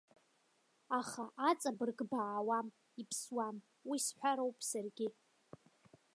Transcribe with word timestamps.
Аха 0.99 1.23
аҵабырг 1.49 1.99
баауам, 2.09 2.67
иԥсуам, 3.01 3.55
уи 3.89 3.97
сҳәароуп 4.05 4.57
саргьы. 4.69 5.07